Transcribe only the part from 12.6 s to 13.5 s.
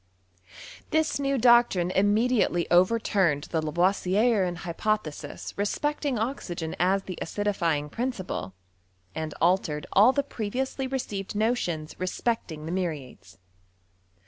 l^e muriates.